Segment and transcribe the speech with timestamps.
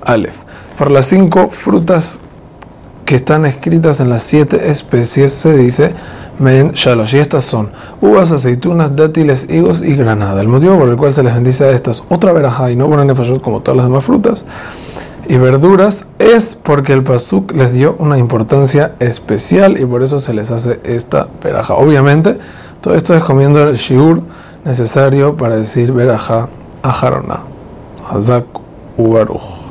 [0.00, 0.34] Aleph.
[0.78, 2.20] Por las cinco frutas
[3.04, 5.92] que están escritas en las siete especies se dice
[6.38, 7.16] Men Shalosh.
[7.16, 10.40] Y estas son uvas, aceitunas, dátiles, higos y granada.
[10.40, 13.08] El motivo por el cual se les bendice a estas otra verajá y no ponen
[13.08, 14.46] nefashot como todas las demás frutas
[15.28, 20.32] y verduras es porque el pasuk les dio una importancia especial y por eso se
[20.32, 21.74] les hace esta veraja.
[21.74, 22.38] Obviamente,
[22.80, 24.22] todo esto es comiendo el shiur
[24.64, 26.48] necesario para decir veraja
[26.82, 27.40] a Harona.
[28.10, 28.46] Hazak
[28.96, 29.67] Ubaruch.